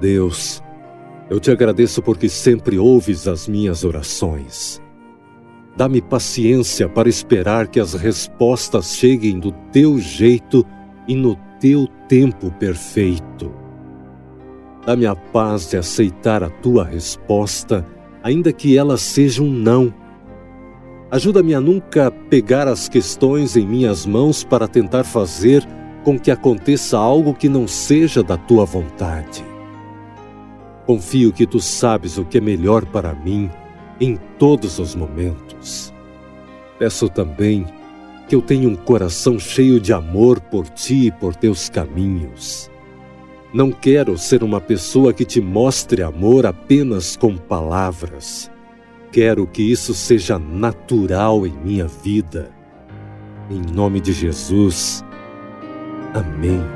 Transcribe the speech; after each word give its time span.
Deus, 0.00 0.62
eu 1.30 1.40
te 1.40 1.50
agradeço 1.50 2.02
porque 2.02 2.28
sempre 2.28 2.78
ouves 2.78 3.26
as 3.26 3.48
minhas 3.48 3.84
orações. 3.84 4.80
Dá-me 5.76 6.00
paciência 6.00 6.88
para 6.88 7.08
esperar 7.08 7.68
que 7.68 7.80
as 7.80 7.94
respostas 7.94 8.96
cheguem 8.96 9.38
do 9.38 9.52
teu 9.72 9.98
jeito 9.98 10.64
e 11.08 11.14
no 11.14 11.36
teu 11.60 11.86
tempo 12.08 12.50
perfeito. 12.52 13.52
Dá-me 14.86 15.04
a 15.04 15.16
paz 15.16 15.68
de 15.70 15.76
aceitar 15.76 16.42
a 16.42 16.48
tua 16.48 16.84
resposta, 16.84 17.84
ainda 18.22 18.52
que 18.52 18.76
ela 18.76 18.96
seja 18.96 19.42
um 19.42 19.50
não. 19.50 19.92
Ajuda-me 21.10 21.54
a 21.54 21.60
nunca 21.60 22.10
pegar 22.10 22.68
as 22.68 22.88
questões 22.88 23.56
em 23.56 23.66
minhas 23.66 24.06
mãos 24.06 24.44
para 24.44 24.68
tentar 24.68 25.04
fazer 25.04 25.66
com 26.04 26.18
que 26.18 26.30
aconteça 26.30 26.96
algo 26.96 27.34
que 27.34 27.48
não 27.48 27.66
seja 27.66 28.22
da 28.22 28.36
tua 28.36 28.64
vontade. 28.64 29.55
Confio 30.86 31.32
que 31.32 31.46
tu 31.46 31.58
sabes 31.58 32.16
o 32.16 32.24
que 32.24 32.38
é 32.38 32.40
melhor 32.40 32.86
para 32.86 33.12
mim 33.12 33.50
em 34.00 34.16
todos 34.38 34.78
os 34.78 34.94
momentos. 34.94 35.92
Peço 36.78 37.08
também 37.08 37.66
que 38.28 38.34
eu 38.34 38.42
tenha 38.42 38.68
um 38.68 38.76
coração 38.76 39.38
cheio 39.38 39.80
de 39.80 39.92
amor 39.92 40.40
por 40.40 40.68
ti 40.68 41.06
e 41.06 41.10
por 41.10 41.34
teus 41.34 41.68
caminhos. 41.68 42.70
Não 43.52 43.72
quero 43.72 44.18
ser 44.18 44.42
uma 44.42 44.60
pessoa 44.60 45.12
que 45.12 45.24
te 45.24 45.40
mostre 45.40 46.02
amor 46.02 46.44
apenas 46.44 47.16
com 47.16 47.36
palavras. 47.36 48.50
Quero 49.10 49.46
que 49.46 49.62
isso 49.62 49.94
seja 49.94 50.38
natural 50.38 51.46
em 51.46 51.52
minha 51.52 51.86
vida. 51.86 52.50
Em 53.50 53.62
nome 53.74 54.00
de 54.00 54.12
Jesus. 54.12 55.04
Amém. 56.12 56.75